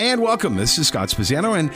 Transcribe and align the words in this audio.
And 0.00 0.20
welcome. 0.20 0.56
This 0.56 0.76
is 0.76 0.88
Scott 0.88 1.08
Spezzano 1.08 1.56
and 1.56 1.70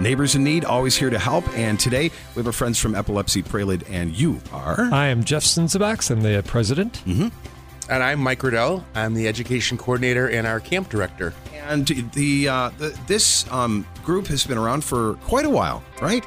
Neighbors 0.00 0.34
in 0.34 0.42
Need, 0.42 0.64
always 0.64 0.96
here 0.96 1.10
to 1.10 1.18
help. 1.18 1.46
And 1.54 1.78
today 1.78 2.04
we 2.04 2.36
have 2.36 2.46
our 2.46 2.54
friends 2.54 2.78
from 2.78 2.94
Epilepsy 2.94 3.42
Pralid, 3.42 3.84
and 3.90 4.16
you 4.16 4.40
are. 4.50 4.88
I 4.90 5.08
am 5.08 5.22
Jeff 5.24 5.44
Sinzabax. 5.44 6.10
I'm 6.10 6.22
the 6.22 6.42
president. 6.46 7.02
Mm-hmm. 7.04 7.28
And 7.92 8.02
I'm 8.02 8.18
Mike 8.20 8.42
Riddell. 8.42 8.82
I'm 8.94 9.12
the 9.12 9.28
education 9.28 9.76
coordinator 9.76 10.30
and 10.30 10.46
our 10.46 10.58
camp 10.58 10.88
director. 10.88 11.34
And 11.66 11.86
the, 12.14 12.48
uh, 12.48 12.70
the 12.78 12.98
this 13.06 13.46
um, 13.52 13.86
group 14.04 14.26
has 14.28 14.46
been 14.46 14.56
around 14.56 14.82
for 14.82 15.16
quite 15.26 15.44
a 15.44 15.50
while, 15.50 15.82
right? 16.00 16.24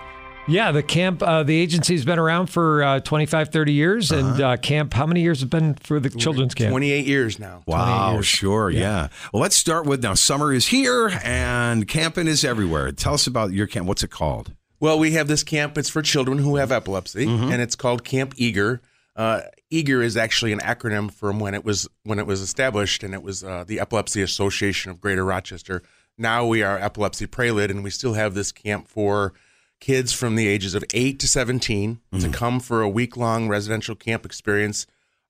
Yeah, 0.47 0.73
the 0.73 0.83
camp, 0.83 1.23
uh, 1.23 1.43
the 1.43 1.55
agency's 1.55 2.03
been 2.03 2.19
around 2.19 2.47
for 2.47 2.83
uh, 2.83 2.99
25, 2.99 3.49
30 3.49 3.73
years. 3.73 4.11
Uh-huh. 4.11 4.27
And 4.27 4.41
uh, 4.41 4.57
camp, 4.57 4.93
how 4.93 5.05
many 5.05 5.21
years 5.21 5.39
have 5.39 5.49
been 5.49 5.75
for 5.75 5.99
the 5.99 6.09
children's 6.09 6.53
camp? 6.53 6.71
28 6.71 7.05
years 7.05 7.39
now. 7.39 7.63
Wow, 7.65 8.13
years. 8.13 8.25
sure, 8.25 8.69
yeah. 8.69 9.07
Well, 9.31 9.41
let's 9.41 9.55
start 9.55 9.85
with 9.85 10.03
now. 10.03 10.15
Summer 10.15 10.51
is 10.51 10.67
here, 10.67 11.11
and 11.23 11.87
camping 11.87 12.27
is 12.27 12.43
everywhere. 12.43 12.91
Tell 12.91 13.13
us 13.13 13.25
about 13.25 13.53
your 13.53 13.67
camp. 13.67 13.87
What's 13.87 14.03
it 14.03 14.11
called? 14.11 14.53
Well, 14.79 14.99
we 14.99 15.11
have 15.11 15.29
this 15.29 15.43
camp. 15.43 15.77
It's 15.77 15.89
for 15.89 16.01
children 16.01 16.39
who 16.39 16.57
have 16.57 16.71
epilepsy, 16.71 17.25
and 17.25 17.61
it's 17.61 17.77
called 17.77 18.03
Camp 18.03 18.35
EAGR. 18.35 18.81
Uh, 19.15 19.41
EAGR 19.71 20.03
is 20.03 20.17
actually 20.17 20.51
an 20.51 20.59
acronym 20.59 21.09
from 21.09 21.39
when 21.39 21.53
it 21.53 21.63
was 21.63 21.87
when 22.03 22.19
it 22.19 22.27
was 22.27 22.41
established, 22.41 23.01
and 23.01 23.13
it 23.13 23.23
was 23.23 23.45
uh, 23.45 23.63
the 23.65 23.79
Epilepsy 23.79 24.21
Association 24.21 24.91
of 24.91 24.99
Greater 24.99 25.23
Rochester. 25.23 25.83
Now 26.17 26.45
we 26.45 26.63
are 26.63 26.77
Epilepsy 26.77 27.27
Pralid, 27.27 27.69
and 27.69 27.81
we 27.81 27.91
still 27.91 28.13
have 28.13 28.33
this 28.33 28.51
camp 28.51 28.89
for 28.89 29.33
kids 29.83 30.13
from 30.13 30.35
the 30.37 30.47
ages 30.47 30.73
of 30.75 30.83
eight 30.93 31.19
to 31.19 31.27
17 31.27 31.99
to 32.21 32.29
come 32.29 32.61
for 32.61 32.81
a 32.81 32.87
week 32.87 33.17
long 33.17 33.49
residential 33.49 33.95
camp 33.95 34.25
experience. 34.25 34.87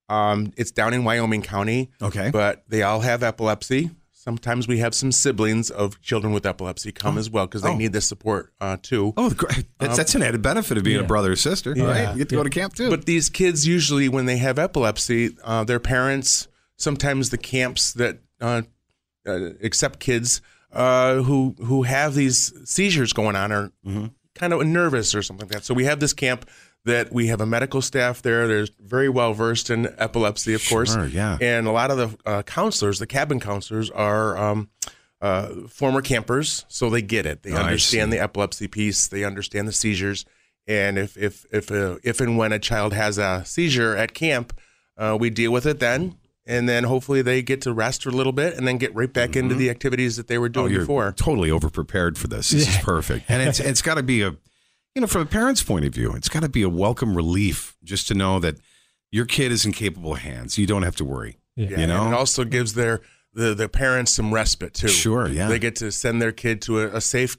Um, 0.09 0.53
it's 0.57 0.69
down 0.69 0.93
in 0.93 1.03
Wyoming 1.03 1.41
County. 1.41 1.89
Okay. 1.99 2.29
But 2.31 2.63
they 2.67 2.83
all 2.83 2.99
have 2.99 3.23
epilepsy. 3.23 3.89
Sometimes 4.11 4.67
we 4.67 4.77
have 4.77 4.93
some 4.93 5.11
siblings 5.11 5.71
of 5.71 5.99
children 6.01 6.33
with 6.33 6.45
epilepsy 6.45 6.91
come 6.91 7.17
as 7.17 7.31
well 7.31 7.47
because 7.47 7.63
they 7.63 7.71
Oh. 7.71 7.75
need 7.77 7.93
this 7.93 8.07
support 8.07 8.53
uh, 8.61 8.77
too. 8.79 9.11
Oh, 9.17 9.31
great. 9.31 9.65
That's, 9.79 9.97
that's 9.97 10.13
an 10.13 10.21
added 10.21 10.43
benefit 10.43 10.77
of 10.77 10.83
being 10.83 10.99
a 10.99 11.03
brother 11.03 11.31
or 11.31 11.35
sister, 11.35 11.71
right? 11.73 12.11
You 12.11 12.19
get 12.19 12.29
to 12.29 12.35
go 12.35 12.43
to 12.43 12.49
camp 12.51 12.75
too. 12.75 12.91
But 12.91 13.05
these 13.05 13.29
kids 13.29 13.65
usually, 13.67 14.07
when 14.07 14.27
they 14.27 14.37
have 14.37 14.59
epilepsy, 14.59 15.35
uh, 15.43 15.63
their 15.63 15.79
parents, 15.79 16.47
sometimes 16.77 17.31
the 17.31 17.37
camps 17.39 17.91
that 17.93 18.19
uh, 18.39 18.61
uh, 19.25 19.49
accept 19.63 19.99
kids 19.99 20.41
uh, 20.71 21.15
who 21.23 21.55
who 21.65 21.83
have 21.83 22.13
these 22.13 22.53
seizures 22.69 23.13
going 23.13 23.35
on 23.35 23.51
are 23.51 23.71
kind 24.35 24.53
of 24.53 24.65
nervous 24.65 25.13
or 25.15 25.21
something 25.21 25.47
like 25.47 25.53
that. 25.53 25.63
So 25.65 25.73
we 25.73 25.85
have 25.85 25.99
this 25.99 26.13
camp 26.13 26.49
that 26.85 27.13
we 27.13 27.27
have 27.27 27.39
a 27.41 27.45
medical 27.45 27.81
staff 27.81 28.21
there. 28.21 28.47
They're 28.47 28.67
very 28.79 29.09
well 29.09 29.33
versed 29.33 29.69
in 29.69 29.87
epilepsy, 29.97 30.53
of 30.53 30.67
course. 30.67 30.93
Sure, 30.93 31.05
yeah. 31.07 31.37
And 31.39 31.67
a 31.67 31.71
lot 31.71 31.91
of 31.91 31.97
the 31.97 32.29
uh, 32.29 32.43
counselors, 32.43 32.99
the 32.99 33.07
cabin 33.07 33.39
counselors, 33.39 33.89
are. 33.89 34.37
Um, 34.37 34.69
uh, 35.21 35.67
former 35.69 36.01
campers, 36.01 36.65
so 36.67 36.89
they 36.89 37.01
get 37.01 37.25
it. 37.25 37.43
They 37.43 37.53
Oh, 37.53 37.55
understand 37.55 38.11
the 38.11 38.19
epilepsy 38.19 38.67
piece. 38.67 39.07
They 39.07 39.23
understand 39.23 39.69
the 39.69 39.71
seizures, 39.71 40.25
and 40.67 40.97
if 40.97 41.15
if 41.15 41.45
if 41.49 41.71
uh, 41.71 41.95
if 42.03 42.19
and 42.19 42.37
when 42.37 42.51
a 42.51 42.59
child 42.59 42.91
has 42.91 43.17
a 43.17 43.41
seizure 43.45 43.95
at 43.95 44.13
camp, 44.13 44.51
uh, 44.97 45.15
we 45.17 45.29
deal 45.29 45.53
with 45.53 45.65
it 45.65 45.79
then, 45.79 46.17
and 46.45 46.67
then 46.67 46.83
hopefully 46.83 47.21
they 47.21 47.41
get 47.41 47.61
to 47.61 47.73
rest 47.73 48.03
for 48.03 48.09
a 48.09 48.13
little 48.13 48.33
bit, 48.33 48.55
and 48.57 48.67
then 48.67 48.77
get 48.77 48.93
right 48.95 49.11
back 49.11 49.35
into 49.35 49.55
the 49.55 49.69
activities 49.69 50.17
that 50.17 50.27
they 50.27 50.37
were 50.37 50.47
oh, 50.47 50.49
doing 50.49 50.71
you're 50.71 50.81
before. 50.81 51.11
totally 51.13 51.49
over 51.51 51.69
prepared 51.69 52.17
for 52.17 52.27
this. 52.27 52.49
This 52.49 52.67
is 52.67 52.77
perfect. 52.83 53.25
And 53.29 53.41
it's 53.47 53.59
it's 53.59 53.81
got 53.81 53.95
to 53.95 54.03
be 54.03 54.21
a, 54.21 54.31
you 54.95 55.01
know, 55.01 55.07
from 55.07 55.21
a 55.21 55.25
parent's 55.25 55.63
point 55.63 55.85
of 55.85 55.93
view, 55.93 56.13
it's 56.13 56.29
got 56.29 56.41
to 56.43 56.49
be 56.49 56.61
a 56.63 56.69
welcome 56.69 57.15
relief 57.15 57.75
just 57.83 58.07
to 58.09 58.13
know 58.13 58.39
that 58.39 58.55
your 59.11 59.25
kid 59.25 59.51
is 59.51 59.65
in 59.65 59.71
capable 59.71 60.15
hands. 60.15 60.57
You 60.57 60.65
don't 60.67 60.83
have 60.83 60.95
to 60.97 61.05
worry. 61.05 61.37
Yeah. 61.55 61.69
You 61.69 61.75
and 61.77 61.87
know? 61.89 62.07
it 62.07 62.13
also 62.13 62.43
gives 62.43 62.73
their 62.73 63.01
the 63.33 63.53
the 63.53 63.69
parents 63.69 64.13
some 64.13 64.33
respite 64.33 64.73
too. 64.73 64.87
Sure, 64.87 65.27
yeah. 65.27 65.47
They 65.47 65.59
get 65.59 65.75
to 65.77 65.91
send 65.91 66.21
their 66.21 66.31
kid 66.31 66.61
to 66.63 66.81
a, 66.81 66.97
a 66.97 67.01
safe 67.01 67.37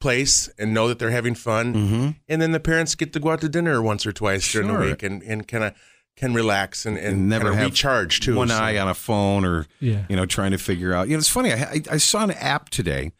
place 0.00 0.50
and 0.58 0.74
know 0.74 0.86
that 0.88 0.98
they're 0.98 1.10
having 1.10 1.34
fun, 1.34 1.74
Mm-hmm. 1.74 2.08
and 2.28 2.42
then 2.42 2.52
the 2.52 2.60
parents 2.60 2.94
get 2.94 3.12
to 3.14 3.20
go 3.20 3.30
out 3.30 3.40
to 3.40 3.48
dinner 3.48 3.80
once 3.80 4.04
or 4.06 4.12
twice 4.12 4.50
during 4.52 4.68
the 4.68 4.78
week 4.78 5.02
and 5.02 5.22
and 5.22 5.48
kind 5.48 5.64
of 5.64 5.74
can 6.16 6.32
relax 6.34 6.86
and, 6.86 6.96
and, 6.96 7.06
and 7.06 7.28
never 7.28 7.46
kinda 7.46 7.58
have 7.58 7.70
recharge 7.70 8.20
too. 8.20 8.34
One 8.36 8.48
So- 8.48 8.54
eye 8.56 8.78
on 8.78 8.88
a 8.88 8.94
phone 8.94 9.44
or 9.44 9.66
Yeah. 9.80 10.04
you 10.08 10.16
know 10.16 10.26
trying 10.26 10.52
to 10.52 10.58
figure 10.58 10.92
out. 10.94 11.08
You 11.08 11.14
know, 11.14 11.18
it's 11.18 11.28
funny. 11.28 11.52
I, 11.52 11.56
I, 11.62 11.80
I 11.92 11.96
saw 11.96 12.22
an 12.24 12.30
app 12.32 12.70
today. 12.70 13.12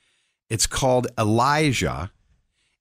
It's 0.50 0.66
called 0.66 1.06
Elijah, 1.18 2.12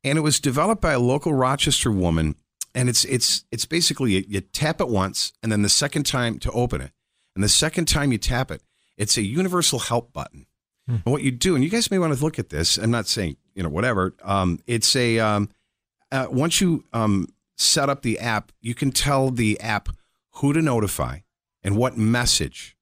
and 0.03 0.18
it 0.18 0.22
was 0.22 0.40
developed 0.40 0.81
by 0.81 0.94
a 0.94 1.00
local 1.00 1.34
Rochester 1.34 1.91
woman. 1.91 2.35
And 2.75 2.90
it's 2.90 3.06
it's 3.06 3.46
it's 3.51 3.66
basically 3.66 4.13
you, 4.13 4.24
you 4.28 4.41
tap 4.41 4.81
it 4.81 4.88
once, 4.90 5.31
and 5.44 5.51
then 5.51 5.62
the 5.62 5.69
second 5.69 6.03
time 6.07 6.40
to 6.40 6.51
open 6.51 6.81
it, 6.81 6.91
and 7.35 7.44
the 7.44 7.50
second 7.50 7.85
time 7.85 8.12
you 8.12 8.18
tap 8.18 8.50
it, 8.51 8.62
it's 8.97 9.16
a 9.18 9.22
universal 9.22 9.80
help 9.80 10.12
button. 10.13 10.45
And 10.88 11.01
what 11.06 11.22
you 11.24 11.31
do, 11.31 11.56
and 11.56 11.63
you 11.63 11.69
guys 11.69 11.90
may 11.90 11.97
want 11.97 12.13
to 12.13 12.22
look 12.22 12.38
at 12.38 12.50
this. 12.50 12.78
I'm 12.78 12.91
not 12.91 13.07
saying 13.07 13.38
you 13.56 13.63
know 13.63 13.69
whatever. 13.69 14.13
Um, 14.24 14.59
it's 14.68 14.95
a 14.95 15.18
um, 15.19 15.50
uh, 16.12 16.25
once 16.30 16.59
you 16.62 16.84
um, 16.94 17.28
set 17.57 17.90
up 17.90 18.01
the 18.01 18.19
app, 18.19 18.51
you 18.59 18.74
can 18.75 18.91
tell 18.91 19.30
the 19.30 19.59
app 19.62 19.88
who 20.38 20.54
to 20.54 20.62
notify 20.62 21.20
and 21.64 21.78
what 21.78 21.98
message 21.98 22.76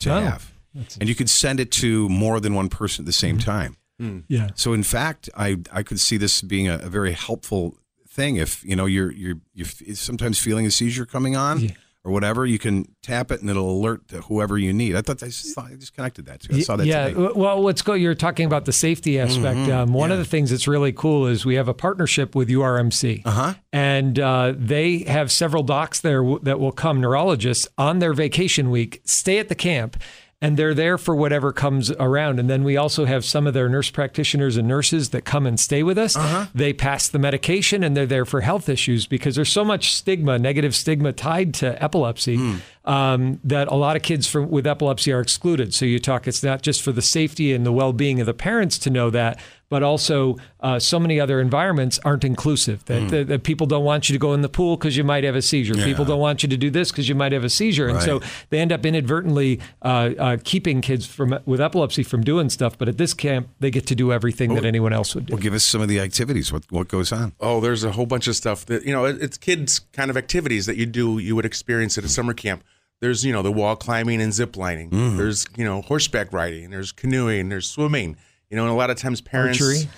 to 0.00 0.10
Oh, 0.14 0.20
have, 0.20 0.52
and 0.98 1.08
you 1.08 1.14
could 1.14 1.30
send 1.30 1.60
it 1.60 1.70
to 1.72 2.08
more 2.08 2.40
than 2.40 2.54
one 2.54 2.68
person 2.68 3.02
at 3.02 3.06
the 3.06 3.12
same 3.12 3.38
mm-hmm. 3.38 3.50
time. 3.50 3.76
Hmm. 3.98 4.20
Yeah. 4.28 4.48
So, 4.54 4.72
in 4.72 4.82
fact, 4.82 5.28
I 5.36 5.58
I 5.70 5.82
could 5.82 6.00
see 6.00 6.16
this 6.16 6.42
being 6.42 6.68
a, 6.68 6.76
a 6.78 6.88
very 6.88 7.12
helpful 7.12 7.78
thing 8.08 8.36
if 8.36 8.64
you 8.64 8.76
know 8.76 8.86
you're 8.86 9.12
you're 9.12 9.36
you're 9.54 9.66
f- 9.66 9.96
sometimes 9.96 10.38
feeling 10.38 10.66
a 10.66 10.70
seizure 10.70 11.06
coming 11.06 11.36
on. 11.36 11.60
Yeah. 11.60 11.70
Or 12.04 12.10
whatever, 12.10 12.44
you 12.44 12.58
can 12.58 12.92
tap 13.00 13.30
it 13.30 13.42
and 13.42 13.48
it'll 13.48 13.70
alert 13.70 14.08
to 14.08 14.22
whoever 14.22 14.58
you 14.58 14.72
need. 14.72 14.96
I 14.96 15.02
thought 15.02 15.22
I 15.22 15.26
just, 15.26 15.54
thought, 15.54 15.66
I 15.70 15.76
just 15.76 15.94
connected 15.94 16.26
that 16.26 16.40
to. 16.40 16.56
I 16.56 16.60
saw 16.62 16.74
that 16.74 16.84
yeah. 16.84 17.10
today. 17.10 17.28
Well, 17.36 17.62
what's 17.62 17.80
go? 17.80 17.92
You're 17.94 18.16
talking 18.16 18.44
about 18.44 18.64
the 18.64 18.72
safety 18.72 19.20
aspect. 19.20 19.56
Mm-hmm. 19.58 19.70
Um, 19.70 19.92
one 19.92 20.10
of 20.10 20.18
the 20.18 20.24
things 20.24 20.50
that's 20.50 20.66
really 20.66 20.92
cool 20.92 21.28
is 21.28 21.46
we 21.46 21.54
have 21.54 21.68
a 21.68 21.74
partnership 21.74 22.34
with 22.34 22.48
URMC, 22.48 23.22
Uh-huh. 23.24 23.54
and 23.72 24.18
uh, 24.18 24.52
they 24.56 25.04
have 25.04 25.30
several 25.30 25.62
docs 25.62 26.00
there 26.00 26.22
w- 26.22 26.40
that 26.42 26.58
will 26.58 26.72
come 26.72 27.00
neurologists 27.00 27.68
on 27.78 28.00
their 28.00 28.14
vacation 28.14 28.72
week, 28.72 29.00
stay 29.04 29.38
at 29.38 29.48
the 29.48 29.54
camp. 29.54 29.96
And 30.42 30.56
they're 30.58 30.74
there 30.74 30.98
for 30.98 31.14
whatever 31.14 31.52
comes 31.52 31.90
around. 31.92 32.38
And 32.40 32.50
then 32.50 32.64
we 32.64 32.76
also 32.76 33.04
have 33.04 33.24
some 33.24 33.46
of 33.46 33.54
their 33.54 33.68
nurse 33.68 33.90
practitioners 33.90 34.56
and 34.58 34.66
nurses 34.66 35.10
that 35.10 35.24
come 35.24 35.46
and 35.46 35.58
stay 35.58 35.82
with 35.82 35.96
us. 35.96 36.16
Uh-huh. 36.16 36.46
They 36.54 36.72
pass 36.72 37.08
the 37.08 37.18
medication 37.20 37.82
and 37.84 37.96
they're 37.96 38.06
there 38.06 38.24
for 38.24 38.40
health 38.40 38.68
issues 38.68 39.06
because 39.06 39.36
there's 39.36 39.52
so 39.52 39.64
much 39.64 39.94
stigma, 39.94 40.38
negative 40.40 40.74
stigma 40.74 41.12
tied 41.12 41.54
to 41.54 41.80
epilepsy 41.82 42.36
Hmm. 42.36 42.56
um, 42.84 43.40
that 43.44 43.68
a 43.68 43.74
lot 43.76 43.94
of 43.94 44.02
kids 44.02 44.26
from, 44.26 44.50
with 44.50 44.66
epilepsy 44.66 45.12
are 45.12 45.20
excluded. 45.20 45.72
So 45.72 45.84
you 45.84 46.00
talk, 46.00 46.26
it's 46.26 46.42
not 46.42 46.62
just 46.62 46.82
for 46.82 46.90
the 46.90 47.02
safety 47.02 47.52
and 47.52 47.64
the 47.64 47.72
well 47.72 47.92
being 47.92 48.18
of 48.20 48.26
the 48.26 48.34
parents 48.34 48.78
to 48.80 48.90
know 48.90 49.10
that, 49.10 49.38
but 49.72 49.82
also 49.82 50.36
uh, 50.60 50.78
so 50.78 51.00
many 51.00 51.18
other 51.18 51.40
environments 51.40 51.98
aren't 52.04 52.24
inclusive. 52.24 52.84
That, 52.84 53.08
that, 53.08 53.26
that 53.28 53.42
people 53.42 53.66
don't 53.66 53.84
want 53.84 54.10
you 54.10 54.12
to 54.12 54.18
go 54.18 54.34
in 54.34 54.42
the 54.42 54.48
pool 54.50 54.76
because 54.76 54.98
you 54.98 55.02
might 55.02 55.24
have 55.24 55.34
a 55.34 55.40
seizure. 55.40 55.74
People 55.74 56.04
don't 56.04 56.20
want 56.20 56.42
you 56.42 56.48
to 56.50 56.58
do 56.58 56.68
this 56.70 56.90
because 56.92 57.08
you 57.08 57.14
might 57.14 57.32
have 57.32 57.42
a 57.42 57.48
seizure. 57.48 57.88
And 57.88 57.96
so 58.04 58.20
they 58.50 58.58
end 58.60 58.70
up 58.70 58.84
inadvertently 58.84 59.60
uh, 59.80 60.10
uh, 60.18 60.36
keeping 60.44 60.82
kids 60.82 61.06
from 61.06 61.38
with 61.46 61.58
epilepsy 61.62 62.02
from 62.02 62.22
doing 62.22 62.50
stuff. 62.50 62.76
But 62.76 62.88
at 62.90 62.98
this 62.98 63.14
camp, 63.14 63.48
they 63.60 63.70
get 63.70 63.86
to 63.86 63.94
do 63.94 64.12
everything 64.12 64.54
that 64.56 64.66
anyone 64.66 64.92
else 64.92 65.14
would 65.14 65.24
do. 65.26 65.32
Well, 65.34 65.42
give 65.42 65.54
us 65.54 65.64
some 65.64 65.80
of 65.80 65.88
the 65.88 66.00
activities. 66.00 66.52
What 66.52 66.64
what 66.70 66.88
goes 66.88 67.10
on? 67.10 67.32
Oh, 67.40 67.60
there's 67.60 67.82
a 67.82 67.92
whole 67.92 68.04
bunch 68.06 68.26
of 68.28 68.36
stuff 68.36 68.66
that 68.66 68.84
you 68.84 68.92
know. 68.92 69.06
it- 69.06 69.22
It's 69.22 69.38
kids 69.38 69.80
kind 69.94 70.10
of 70.10 70.16
activities 70.18 70.66
that 70.66 70.76
you 70.76 70.84
do 70.84 71.18
you 71.18 71.34
would 71.36 71.46
experience 71.46 71.96
at 71.96 72.04
a 72.04 72.08
summer 72.08 72.34
camp. 72.34 72.62
There's 73.00 73.24
you 73.24 73.32
know 73.32 73.40
the 73.42 73.50
wall 73.52 73.74
climbing 73.76 74.20
and 74.20 74.32
zip 74.34 74.56
lining. 74.56 74.90
There's 75.16 75.46
you 75.56 75.64
know 75.64 75.80
horseback 75.80 76.30
riding. 76.32 76.68
There's 76.70 76.92
canoeing. 76.92 77.48
There's 77.48 77.66
swimming. 77.68 78.16
You 78.52 78.56
know, 78.56 78.64
and 78.64 78.70
a 78.70 78.76
lot 78.76 78.90
of 78.90 78.98
times 78.98 79.22
parents 79.22 79.60
Archery. 79.62 79.88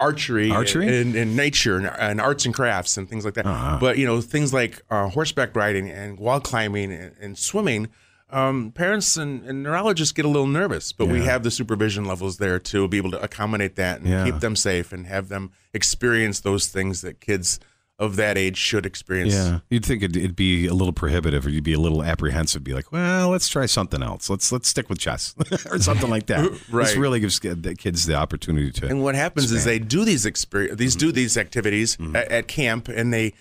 archery, 0.00 0.50
Archery? 0.50 1.00
and, 1.00 1.14
and 1.14 1.36
nature 1.36 1.76
and, 1.76 1.86
and 1.86 2.20
arts 2.22 2.46
and 2.46 2.54
crafts 2.54 2.96
and 2.96 3.06
things 3.08 3.24
like 3.24 3.34
that. 3.34 3.44
Uh-huh. 3.46 3.76
But 3.78 3.98
you 3.98 4.06
know 4.06 4.20
things 4.22 4.52
like 4.54 4.80
uh, 4.90 5.08
horseback 5.08 5.54
riding 5.54 5.90
and 5.90 6.18
wall 6.18 6.40
climbing 6.40 6.90
and, 6.90 7.14
and 7.20 7.38
swimming. 7.38 7.88
Um, 8.30 8.72
parents 8.72 9.16
and, 9.16 9.44
and 9.44 9.62
neurologists 9.62 10.12
get 10.12 10.24
a 10.24 10.28
little 10.28 10.48
nervous, 10.48 10.90
but 10.92 11.06
we 11.06 11.22
have 11.22 11.44
the 11.44 11.50
supervision 11.50 12.06
levels 12.06 12.38
there 12.38 12.58
to 12.58 12.88
be 12.88 12.96
able 12.96 13.12
to 13.12 13.22
accommodate 13.22 13.76
that 13.76 14.00
and 14.00 14.08
Yeah. 14.08 14.24
keep 14.24 14.40
them 14.40 14.56
safe 14.56 14.92
and 14.92 15.06
have 15.06 15.28
them 15.28 15.52
experience 15.72 16.40
those 16.40 16.66
things 16.66 17.02
that 17.02 17.20
kids 17.20 17.60
of 17.98 18.16
that 18.16 18.36
age 18.36 18.58
should 18.58 18.84
experience. 18.84 19.32
Yeah, 19.32 19.60
you'd 19.70 19.84
think 19.84 20.02
it'd, 20.02 20.16
it'd 20.16 20.36
be 20.36 20.66
a 20.66 20.74
little 20.74 20.92
prohibitive, 20.92 21.46
or 21.46 21.50
you'd 21.50 21.64
be 21.64 21.72
a 21.72 21.80
little 21.80 22.02
apprehensive. 22.02 22.62
Be 22.62 22.74
like, 22.74 22.92
well, 22.92 23.30
let's 23.30 23.48
try 23.48 23.66
something 23.66 24.02
else. 24.02 24.28
Let's 24.28 24.52
let's 24.52 24.68
stick 24.68 24.88
with 24.88 24.98
chess 24.98 25.34
or 25.70 25.78
something 25.78 26.10
like 26.10 26.26
that. 26.26 26.50
right. 26.70 26.86
This 26.86 26.96
really 26.96 27.20
gives 27.20 27.40
the 27.40 27.74
kids 27.74 28.06
the 28.06 28.14
opportunity 28.14 28.70
to. 28.72 28.88
And 28.88 29.02
what 29.02 29.14
happens 29.14 29.50
is 29.50 29.64
they 29.64 29.78
do 29.78 30.04
these 30.04 30.26
experience, 30.26 30.76
these 30.78 30.94
do 30.96 31.10
these 31.10 31.38
activities 31.38 31.96
at, 32.14 32.30
at 32.30 32.48
camp, 32.48 32.88
and 32.88 33.12
they 33.12 33.32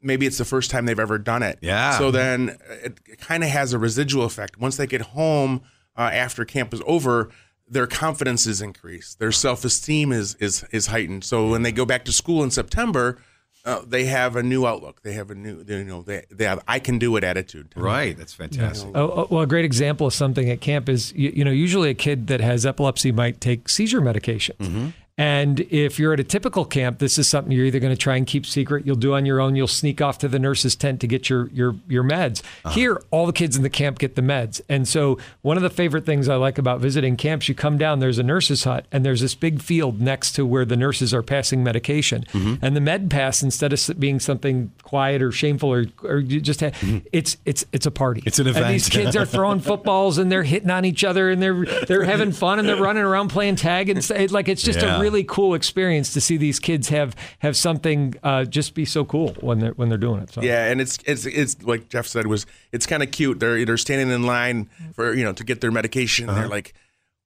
maybe 0.00 0.26
it's 0.26 0.38
the 0.38 0.44
first 0.44 0.70
time 0.70 0.86
they've 0.86 0.98
ever 0.98 1.18
done 1.18 1.42
it. 1.42 1.58
Yeah. 1.60 1.98
So 1.98 2.10
then 2.10 2.56
it 2.82 3.18
kind 3.18 3.42
of 3.44 3.50
has 3.50 3.72
a 3.72 3.78
residual 3.78 4.24
effect. 4.24 4.58
Once 4.58 4.76
they 4.76 4.86
get 4.86 5.02
home 5.02 5.62
uh, 5.96 6.10
after 6.12 6.44
camp 6.44 6.72
is 6.72 6.80
over, 6.86 7.28
their 7.66 7.86
confidence 7.86 8.46
is 8.46 8.62
increased, 8.62 9.18
their 9.18 9.32
self 9.32 9.66
esteem 9.66 10.12
is 10.12 10.34
is 10.36 10.64
is 10.70 10.86
heightened. 10.86 11.24
So 11.24 11.50
when 11.50 11.62
they 11.62 11.72
go 11.72 11.84
back 11.84 12.06
to 12.06 12.12
school 12.12 12.42
in 12.42 12.50
September. 12.50 13.20
Uh, 13.68 13.82
they 13.86 14.06
have 14.06 14.34
a 14.34 14.42
new 14.42 14.66
outlook. 14.66 15.02
They 15.02 15.12
have 15.12 15.30
a 15.30 15.34
new, 15.34 15.62
they, 15.62 15.78
you 15.78 15.84
know, 15.84 16.00
they 16.00 16.24
they 16.30 16.44
have 16.44 16.64
I 16.66 16.78
can 16.78 16.98
do 16.98 17.16
it 17.16 17.24
attitude. 17.24 17.74
Right. 17.76 18.16
That's 18.16 18.32
fantastic. 18.32 18.90
Oh, 18.94 19.10
oh, 19.10 19.28
well, 19.30 19.42
a 19.42 19.46
great 19.46 19.66
example 19.66 20.06
of 20.06 20.14
something 20.14 20.48
at 20.48 20.62
camp 20.62 20.88
is 20.88 21.12
you, 21.12 21.30
you 21.34 21.44
know 21.44 21.50
usually 21.50 21.90
a 21.90 21.94
kid 21.94 22.28
that 22.28 22.40
has 22.40 22.64
epilepsy 22.64 23.12
might 23.12 23.40
take 23.42 23.68
seizure 23.68 24.00
medication. 24.00 24.94
And 25.18 25.60
if 25.60 25.98
you're 25.98 26.12
at 26.12 26.20
a 26.20 26.24
typical 26.24 26.64
camp, 26.64 27.00
this 27.00 27.18
is 27.18 27.28
something 27.28 27.50
you're 27.52 27.66
either 27.66 27.80
going 27.80 27.92
to 27.92 27.98
try 27.98 28.16
and 28.16 28.24
keep 28.24 28.46
secret, 28.46 28.86
you'll 28.86 28.94
do 28.96 29.14
on 29.14 29.26
your 29.26 29.40
own, 29.40 29.56
you'll 29.56 29.66
sneak 29.66 30.00
off 30.00 30.18
to 30.18 30.28
the 30.28 30.38
nurse's 30.38 30.76
tent 30.76 31.00
to 31.00 31.08
get 31.08 31.28
your 31.28 31.48
your 31.48 31.74
your 31.88 32.04
meds. 32.04 32.40
Uh-huh. 32.64 32.70
Here, 32.70 33.02
all 33.10 33.26
the 33.26 33.32
kids 33.32 33.56
in 33.56 33.64
the 33.64 33.70
camp 33.70 33.98
get 33.98 34.14
the 34.14 34.22
meds. 34.22 34.60
And 34.68 34.86
so 34.86 35.18
one 35.42 35.56
of 35.56 35.64
the 35.64 35.70
favorite 35.70 36.06
things 36.06 36.28
I 36.28 36.36
like 36.36 36.56
about 36.56 36.80
visiting 36.80 37.16
camps, 37.16 37.48
you 37.48 37.54
come 37.56 37.78
down, 37.78 37.98
there's 37.98 38.18
a 38.18 38.22
nurse's 38.22 38.62
hut, 38.62 38.86
and 38.92 39.04
there's 39.04 39.20
this 39.20 39.34
big 39.34 39.60
field 39.60 40.00
next 40.00 40.32
to 40.32 40.46
where 40.46 40.64
the 40.64 40.76
nurses 40.76 41.12
are 41.12 41.22
passing 41.22 41.64
medication. 41.64 42.24
Mm-hmm. 42.32 42.64
And 42.64 42.76
the 42.76 42.80
med 42.80 43.10
pass, 43.10 43.42
instead 43.42 43.72
of 43.72 43.80
being 43.98 44.20
something 44.20 44.70
quiet 44.84 45.20
or 45.20 45.32
shameful 45.32 45.72
or, 45.72 45.86
or 46.04 46.18
you 46.18 46.40
just 46.40 46.60
have, 46.60 46.74
mm-hmm. 46.74 46.98
it's 47.12 47.36
it's 47.44 47.64
it's 47.72 47.86
a 47.86 47.90
party. 47.90 48.22
It's 48.24 48.38
an 48.38 48.46
event. 48.46 48.66
And 48.66 48.74
these 48.74 48.88
kids 48.88 49.16
are 49.16 49.26
throwing 49.26 49.58
footballs 49.58 50.18
and 50.18 50.30
they're 50.30 50.44
hitting 50.44 50.70
on 50.70 50.84
each 50.84 51.02
other 51.02 51.28
and 51.28 51.42
they're 51.42 51.64
they're 51.86 52.04
having 52.04 52.30
fun 52.30 52.60
and 52.60 52.68
they're 52.68 52.76
running 52.80 53.02
around 53.02 53.28
playing 53.28 53.56
tag 53.56 53.88
and 53.88 54.30
like 54.30 54.48
it's 54.48 54.62
just 54.62 54.80
Yeah. 54.80 54.96
a 54.96 55.00
really 55.08 55.24
cool 55.24 55.54
experience 55.54 56.12
to 56.12 56.20
see 56.20 56.36
these 56.36 56.60
kids 56.60 56.88
have 56.88 57.14
have 57.38 57.56
something 57.56 58.14
uh, 58.22 58.44
just 58.44 58.74
be 58.74 58.84
so 58.84 59.04
cool 59.04 59.34
when 59.40 59.58
they're 59.58 59.72
when 59.72 59.88
they're 59.88 59.98
doing 59.98 60.20
it. 60.20 60.32
So. 60.32 60.42
Yeah, 60.42 60.66
and 60.66 60.80
it's 60.80 60.98
it's 61.06 61.26
it's 61.26 61.62
like 61.62 61.88
Jeff 61.88 62.06
said 62.06 62.26
was 62.26 62.46
it's 62.72 62.86
kind 62.86 63.02
of 63.02 63.10
cute. 63.10 63.40
They're 63.40 63.64
they're 63.64 63.76
standing 63.76 64.10
in 64.10 64.24
line 64.24 64.68
for 64.92 65.14
you 65.14 65.24
know 65.24 65.32
to 65.32 65.44
get 65.44 65.60
their 65.60 65.70
medication. 65.70 66.28
and 66.28 66.36
They're 66.36 66.48
like, 66.48 66.74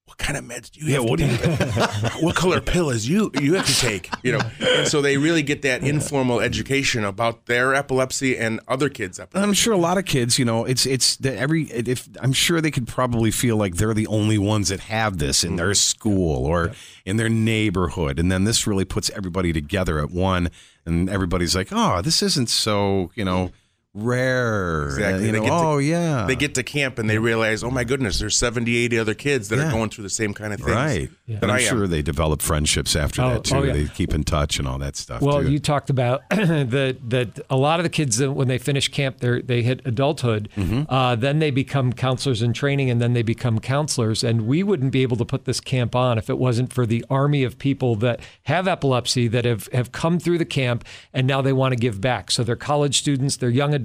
"What 0.05 0.17
kind 0.17 0.37
of 0.37 0.43
meds 0.43 0.69
do 0.71 0.85
you 0.85 0.93
have? 0.93 1.03
what 1.05 1.19
do 1.19 1.25
you- 1.25 1.37
what 2.25 2.35
color 2.35 2.61
pill 2.61 2.89
is 2.89 3.07
you 3.07 3.31
you 3.41 3.55
have 3.55 3.65
to 3.65 3.75
take?" 3.75 4.09
You 4.23 4.33
know, 4.33 4.41
and 4.59 4.87
so 4.87 5.01
they 5.01 5.17
really 5.17 5.43
get 5.43 5.61
that 5.63 5.83
informal 5.83 6.39
education 6.39 7.03
about 7.03 7.45
their 7.45 7.73
epilepsy 7.73 8.37
and 8.37 8.59
other 8.67 8.89
kids' 8.89 9.19
epilepsy. 9.19 9.47
I'm 9.47 9.53
sure 9.53 9.73
a 9.73 9.77
lot 9.77 9.97
of 9.97 10.05
kids, 10.05 10.37
you 10.37 10.45
know, 10.45 10.65
it's 10.65 10.85
it's 10.85 11.15
the 11.17 11.37
every 11.37 11.63
if 11.63 12.07
I'm 12.21 12.33
sure 12.33 12.61
they 12.61 12.71
could 12.71 12.87
probably 12.87 13.31
feel 13.31 13.57
like 13.57 13.75
they're 13.75 13.93
the 13.93 14.07
only 14.07 14.37
ones 14.37 14.69
that 14.69 14.81
have 14.81 15.17
this 15.17 15.43
in 15.43 15.55
their 15.55 15.67
mm-hmm. 15.67 15.73
school 15.73 16.45
or 16.45 16.73
in 17.05 17.17
their 17.17 17.29
neighborhood, 17.29 18.19
and 18.19 18.31
then 18.31 18.43
this 18.43 18.67
really 18.67 18.85
puts 18.85 19.09
everybody 19.11 19.53
together 19.53 19.99
at 19.99 20.11
one, 20.11 20.49
and 20.85 21.09
everybody's 21.09 21.55
like, 21.55 21.69
oh, 21.71 22.01
this 22.01 22.21
isn't 22.21 22.49
so, 22.49 23.11
you 23.15 23.25
know, 23.25 23.51
rare. 23.93 24.85
Exactly. 24.85 25.25
You 25.25 25.31
They 25.31 25.37
know, 25.39 25.43
get 25.43 25.49
to- 25.49 25.65
oh 25.65 25.77
yeah, 25.77 26.25
They 26.27 26.35
get 26.35 26.55
to 26.55 26.63
camp 26.63 26.99
and 26.99 27.09
they 27.09 27.17
realize, 27.17 27.63
oh 27.63 27.69
my 27.71 27.83
goodness, 27.83 28.19
there's 28.19 28.35
70, 28.37 28.75
80 28.75 28.97
other 28.99 29.13
kids 29.13 29.49
that 29.49 29.57
Yeah. 29.57 29.69
are 29.69 29.71
going 29.71 29.89
through 29.89 30.03
the 30.03 30.09
same 30.09 30.33
kind 30.33 30.53
of 30.53 30.59
things 30.59 30.71
right. 30.71 31.09
that 31.27 31.43
And 31.43 31.51
I 31.51 31.55
I'm 31.57 31.61
am. 31.61 31.67
sure 31.69 31.87
they 31.87 32.01
develop 32.01 32.41
friendships 32.41 32.95
after 32.95 33.21
Oh, 33.21 33.29
that 33.33 33.43
too. 33.43 33.55
oh, 33.55 33.63
yeah. 33.63 33.73
They 33.73 33.85
keep 33.85 34.13
in 34.13 34.23
touch 34.23 34.59
and 34.59 34.67
all 34.67 34.77
that 34.79 34.95
stuff. 34.95 35.21
Well, 35.21 35.41
too. 35.41 35.51
you 35.51 35.59
talked 35.59 35.89
about 35.89 36.21
that 36.29 36.97
that 37.09 37.39
a 37.49 37.55
lot 37.55 37.79
of 37.79 37.83
the 37.83 37.89
kids 37.89 38.21
when 38.21 38.47
they 38.47 38.57
finish 38.57 38.87
camp, 38.87 39.19
they 39.19 39.41
they 39.41 39.61
hit 39.61 39.81
adulthood. 39.85 40.49
Mm-hmm. 40.57 40.83
Uh, 40.93 41.15
then 41.15 41.39
they 41.39 41.51
become 41.51 41.93
counselors 41.93 42.41
in 42.41 42.53
training, 42.53 42.89
and 42.89 43.01
then 43.01 43.13
they 43.13 43.21
become 43.23 43.59
counselors. 43.59 44.23
And 44.23 44.47
we 44.47 44.63
wouldn't 44.63 44.91
be 44.91 45.01
able 45.03 45.17
to 45.17 45.25
put 45.25 45.45
this 45.45 45.59
camp 45.59 45.95
on 45.95 46.17
if 46.17 46.29
it 46.29 46.37
wasn't 46.37 46.73
for 46.73 46.85
the 46.85 47.05
army 47.09 47.43
of 47.43 47.57
people 47.59 47.95
that 47.97 48.19
have 48.43 48.67
epilepsy 48.67 49.27
that 49.29 49.45
have 49.45 49.67
have 49.73 49.91
come 49.91 50.19
through 50.19 50.37
the 50.39 50.45
camp, 50.45 50.83
and 51.13 51.27
now 51.27 51.41
they 51.41 51.53
want 51.53 51.71
to 51.73 51.75
give 51.79 52.01
back. 52.01 52.31
So 52.31 52.43
they're 52.43 52.55
college 52.55 52.97
students, 52.97 53.37
they're 53.37 53.49
young 53.49 53.73
adults. 53.73 53.82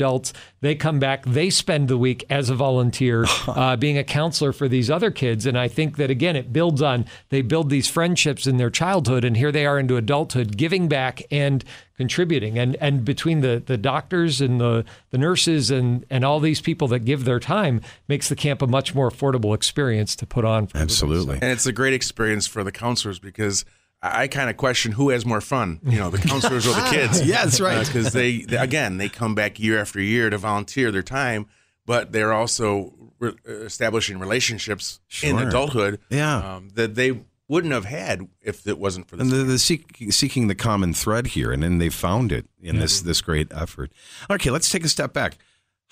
They 0.60 0.74
come 0.74 0.98
back, 0.98 1.24
they 1.24 1.50
spend 1.50 1.88
the 1.88 1.98
week 1.98 2.24
as 2.30 2.50
a 2.50 2.54
volunteer, 2.54 3.26
uh, 3.46 3.76
being 3.76 3.98
a 3.98 4.04
counselor 4.04 4.52
for 4.52 4.68
these 4.68 4.90
other 4.90 5.10
kids. 5.10 5.46
And 5.46 5.58
I 5.58 5.68
think 5.68 5.96
that 5.96 6.10
again, 6.10 6.36
it 6.36 6.52
builds 6.52 6.82
on 6.82 7.04
they 7.28 7.42
build 7.42 7.70
these 7.70 7.88
friendships 7.88 8.46
in 8.46 8.56
their 8.56 8.70
childhood, 8.70 9.24
and 9.24 9.36
here 9.36 9.52
they 9.52 9.66
are 9.66 9.78
into 9.78 9.96
adulthood, 9.96 10.56
giving 10.56 10.88
back 10.88 11.22
and 11.30 11.64
contributing. 11.96 12.58
And 12.58 12.76
and 12.76 13.04
between 13.04 13.40
the 13.40 13.62
the 13.64 13.76
doctors 13.76 14.40
and 14.40 14.60
the 14.60 14.84
the 15.10 15.18
nurses 15.18 15.70
and 15.70 16.06
and 16.10 16.24
all 16.24 16.40
these 16.40 16.60
people 16.60 16.88
that 16.88 17.00
give 17.00 17.24
their 17.24 17.40
time 17.40 17.80
makes 18.06 18.28
the 18.28 18.36
camp 18.36 18.62
a 18.62 18.66
much 18.66 18.94
more 18.94 19.10
affordable 19.10 19.54
experience 19.54 20.16
to 20.16 20.26
put 20.26 20.44
on. 20.44 20.66
For 20.66 20.78
everybody. 20.78 20.92
absolutely. 20.92 21.34
And 21.34 21.52
it's 21.52 21.66
a 21.66 21.72
great 21.72 21.94
experience 21.94 22.46
for 22.46 22.64
the 22.64 22.72
counselors 22.72 23.18
because 23.18 23.64
I, 24.02 24.22
I 24.22 24.28
kind 24.28 24.48
of 24.50 24.56
question 24.56 24.92
who 24.92 25.10
has 25.10 25.24
more 25.26 25.40
fun, 25.40 25.80
you 25.84 25.98
know, 25.98 26.10
the 26.10 26.18
counselors 26.18 26.66
or 26.66 26.70
the 26.70 26.80
ah. 26.86 26.90
kids. 26.90 27.22
Yeah, 27.26 27.44
that's 27.44 27.60
right. 27.60 27.78
Uh, 27.78 27.84
because 27.84 28.12
they, 28.12 28.42
they, 28.42 28.56
again, 28.56 28.98
they 28.98 29.08
come 29.08 29.34
back 29.34 29.58
year 29.58 29.78
after 29.80 30.00
year 30.00 30.30
to 30.30 30.38
volunteer 30.38 30.90
their 30.90 31.02
time, 31.02 31.46
but 31.86 32.12
they're 32.12 32.32
also 32.32 32.94
re- 33.18 33.34
uh, 33.48 33.52
establishing 33.52 34.18
relationships 34.18 35.00
in 35.22 35.38
adulthood 35.38 36.00
Yeah. 36.10 36.56
um, 36.56 36.70
that 36.74 36.94
they 36.94 37.22
wouldn't 37.48 37.72
have 37.72 37.86
had 37.86 38.28
if 38.42 38.66
it 38.66 38.78
wasn't 38.78 39.08
for 39.08 39.16
this. 39.16 39.22
and 39.22 39.30
the, 39.32 39.44
the 39.44 39.58
seek, 39.58 39.96
seeking 40.10 40.48
the 40.48 40.54
common 40.54 40.92
thread 40.92 41.28
here, 41.28 41.50
and 41.50 41.62
then 41.62 41.78
they 41.78 41.88
found 41.88 42.30
it 42.30 42.46
in 42.60 42.78
this 42.78 43.00
this 43.00 43.22
great 43.22 43.50
effort. 43.52 43.90
Okay, 44.30 44.50
let's 44.50 44.70
take 44.70 44.84
a 44.84 44.88
step 44.88 45.14
back. 45.14 45.38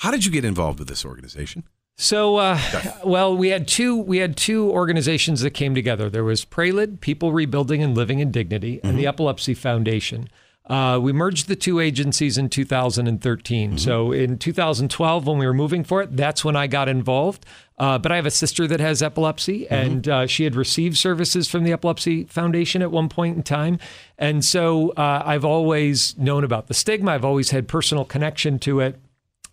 How 0.00 0.10
did 0.10 0.26
you 0.26 0.30
get 0.30 0.44
involved 0.44 0.78
with 0.78 0.88
this 0.88 1.02
organization? 1.02 1.64
So, 1.96 2.36
uh, 2.36 2.58
well, 3.04 3.36
we 3.36 3.48
had 3.48 3.66
two 3.66 3.96
we 3.96 4.18
had 4.18 4.36
two 4.36 4.70
organizations 4.70 5.40
that 5.40 5.50
came 5.50 5.74
together. 5.74 6.08
There 6.08 6.24
was 6.24 6.44
Pralid, 6.44 7.00
People 7.00 7.32
Rebuilding 7.32 7.82
and 7.82 7.96
Living 7.96 8.20
in 8.20 8.30
Dignity, 8.30 8.80
and 8.82 8.98
the 8.98 9.06
Epilepsy 9.06 9.54
Foundation. 9.54 10.28
Uh, 10.66 10.98
we 11.00 11.12
merged 11.12 11.46
the 11.46 11.54
two 11.54 11.78
agencies 11.78 12.36
in 12.36 12.48
2013. 12.48 13.78
So 13.78 14.10
in 14.10 14.36
2012, 14.36 15.26
when 15.26 15.38
we 15.38 15.46
were 15.46 15.54
moving 15.54 15.84
for 15.84 16.02
it, 16.02 16.16
that's 16.16 16.44
when 16.44 16.56
I 16.56 16.66
got 16.66 16.88
involved. 16.88 17.46
Uh, 17.78 17.98
but 17.98 18.10
I 18.10 18.16
have 18.16 18.26
a 18.26 18.32
sister 18.32 18.66
that 18.66 18.80
has 18.80 19.00
epilepsy, 19.00 19.68
and 19.68 20.08
uh, 20.08 20.26
she 20.26 20.42
had 20.44 20.56
received 20.56 20.96
services 20.96 21.48
from 21.48 21.62
the 21.62 21.72
Epilepsy 21.72 22.24
Foundation 22.24 22.82
at 22.82 22.90
one 22.90 23.08
point 23.08 23.36
in 23.36 23.42
time. 23.42 23.78
And 24.18 24.44
so 24.44 24.90
uh, 24.96 25.22
I've 25.24 25.44
always 25.44 26.18
known 26.18 26.42
about 26.42 26.66
the 26.66 26.74
stigma. 26.74 27.12
I've 27.12 27.24
always 27.24 27.50
had 27.50 27.68
personal 27.68 28.04
connection 28.04 28.58
to 28.60 28.80
it. 28.80 28.98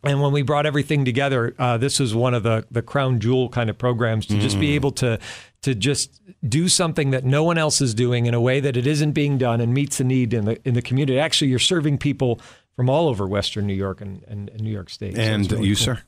And 0.03 0.21
when 0.21 0.33
we 0.33 0.41
brought 0.41 0.65
everything 0.65 1.05
together, 1.05 1.55
uh, 1.57 1.77
this 1.77 1.99
was 1.99 2.13
one 2.13 2.33
of 2.33 2.43
the 2.43 2.65
the 2.69 2.81
crown 2.81 3.19
jewel 3.19 3.49
kind 3.49 3.69
of 3.69 3.77
programs 3.77 4.25
to 4.27 4.37
just 4.37 4.59
be 4.59 4.75
able 4.75 4.91
to 4.93 5.19
to 5.61 5.73
just 5.73 6.21
do 6.47 6.67
something 6.67 7.11
that 7.11 7.23
no 7.23 7.43
one 7.43 7.57
else 7.57 7.79
is 7.79 7.93
doing 7.93 8.25
in 8.25 8.33
a 8.33 8.41
way 8.41 8.59
that 8.59 8.75
it 8.75 8.85
isn't 8.85 9.13
being 9.13 9.37
done 9.37 9.61
and 9.61 9.73
meets 9.73 9.97
the 9.97 10.03
need 10.03 10.33
in 10.33 10.45
the 10.45 10.67
in 10.67 10.73
the 10.73 10.81
community. 10.81 11.17
Actually, 11.17 11.49
you're 11.49 11.59
serving 11.59 11.97
people 11.97 12.39
from 12.75 12.89
all 12.89 13.07
over 13.07 13.27
Western 13.27 13.67
New 13.67 13.73
York 13.73 14.01
and, 14.01 14.23
and, 14.27 14.49
and 14.49 14.61
New 14.61 14.71
York 14.71 14.89
State. 14.89 15.17
And 15.17 15.43
it's 15.43 15.53
really 15.53 15.67
you, 15.67 15.75
cool. 15.75 15.85
sir? 15.85 16.01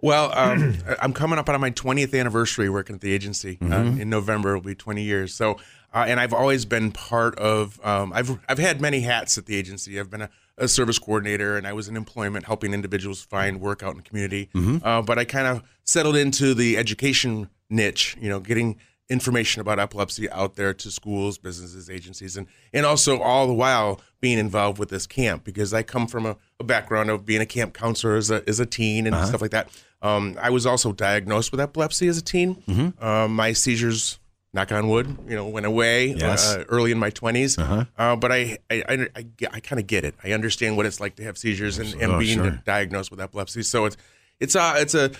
Well, 0.00 0.30
um, 0.38 0.78
I'm 1.02 1.12
coming 1.12 1.38
up 1.38 1.48
on 1.48 1.60
my 1.60 1.70
20th 1.70 2.18
anniversary 2.18 2.68
working 2.68 2.94
at 2.94 3.00
the 3.00 3.12
agency. 3.12 3.58
Uh, 3.60 3.96
in 3.98 4.10
November, 4.10 4.50
it'll 4.50 4.62
be 4.62 4.74
20 4.74 5.02
years. 5.02 5.34
So, 5.34 5.58
uh, 5.92 6.04
and 6.06 6.20
I've 6.20 6.32
always 6.32 6.64
been 6.64 6.92
part 6.92 7.38
of. 7.38 7.80
Um, 7.84 8.12
I've 8.14 8.38
I've 8.48 8.58
had 8.58 8.80
many 8.80 9.00
hats 9.00 9.38
at 9.38 9.46
the 9.46 9.56
agency. 9.56 9.98
I've 9.98 10.10
been 10.10 10.22
a, 10.22 10.30
a 10.58 10.68
service 10.68 10.98
coordinator, 10.98 11.56
and 11.56 11.66
I 11.66 11.72
was 11.72 11.88
in 11.88 11.96
employment, 11.96 12.46
helping 12.46 12.72
individuals 12.72 13.22
find 13.22 13.60
work 13.60 13.82
out 13.82 13.90
in 13.90 13.96
the 13.98 14.02
community. 14.02 14.48
Uh, 14.82 15.02
but 15.02 15.18
I 15.18 15.24
kind 15.24 15.46
of 15.46 15.62
settled 15.84 16.16
into 16.16 16.54
the 16.54 16.76
education 16.76 17.48
niche. 17.68 18.16
You 18.20 18.28
know, 18.28 18.40
getting 18.40 18.78
information 19.08 19.60
about 19.60 19.78
epilepsy 19.78 20.28
out 20.30 20.56
there 20.56 20.74
to 20.74 20.90
schools, 20.90 21.38
businesses, 21.38 21.88
agencies, 21.88 22.36
and 22.36 22.46
and 22.72 22.84
also 22.84 23.20
all 23.20 23.46
the 23.46 23.54
while 23.54 24.00
being 24.20 24.38
involved 24.38 24.78
with 24.78 24.88
this 24.88 25.06
camp 25.06 25.44
because 25.44 25.72
I 25.72 25.82
come 25.82 26.06
from 26.08 26.26
a, 26.26 26.36
a 26.58 26.64
background 26.64 27.10
of 27.10 27.24
being 27.24 27.40
a 27.40 27.46
camp 27.46 27.72
counselor 27.74 28.16
as 28.16 28.30
a, 28.30 28.42
as 28.48 28.58
a 28.58 28.66
teen 28.66 29.06
and 29.06 29.14
stuff 29.26 29.40
like 29.42 29.52
that. 29.52 29.68
Um, 30.02 30.36
I 30.40 30.50
was 30.50 30.66
also 30.66 30.92
diagnosed 30.92 31.52
with 31.52 31.60
epilepsy 31.60 32.08
as 32.08 32.18
a 32.18 32.22
teen. 32.22 32.62
Um, 33.00 33.34
my 33.36 33.52
seizures, 33.52 34.18
knock 34.56 34.72
on 34.72 34.88
wood, 34.88 35.06
you 35.28 35.36
know, 35.36 35.46
went 35.46 35.66
away 35.66 36.08
Yes. 36.08 36.44
uh, 36.56 36.64
early 36.68 36.90
in 36.90 36.98
my 36.98 37.10
20s. 37.12 37.56
Uh, 37.96 38.16
but 38.16 38.32
I 38.32 38.58
I, 38.68 38.82
I, 38.88 39.08
I, 39.14 39.24
I 39.52 39.60
kind 39.60 39.78
of 39.78 39.86
get 39.86 40.04
it. 40.04 40.14
I 40.24 40.32
understand 40.32 40.76
what 40.76 40.86
it's 40.86 40.98
like 40.98 41.14
to 41.16 41.22
have 41.22 41.38
seizures 41.38 41.78
and, 41.78 41.94
and 42.02 42.12
Oh, 42.12 42.18
being 42.18 42.38
sure. 42.38 42.60
diagnosed 42.64 43.10
with 43.12 43.20
epilepsy. 43.20 43.62
So 43.62 43.84
it's 43.84 43.96
it's 44.40 44.56
a 44.56 44.74
it's 44.78 44.94
a 44.94 45.12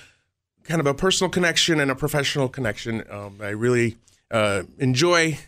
kind 0.64 0.80
of 0.80 0.86
a 0.88 0.94
personal 0.94 1.30
connection 1.30 1.78
and 1.78 1.90
a 1.90 1.94
professional 1.94 2.48
connection. 2.48 3.04
Um, 3.08 3.38
I 3.40 3.50
really 3.50 3.98
uh, 4.32 4.62
enjoy 4.78 5.38